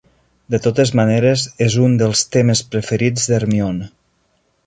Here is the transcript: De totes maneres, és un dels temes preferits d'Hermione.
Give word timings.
De 0.53 0.59
totes 0.67 0.91
maneres, 0.99 1.43
és 1.65 1.75
un 1.89 1.93
dels 2.03 2.23
temes 2.37 2.63
preferits 2.77 3.29
d'Hermione. 3.33 3.93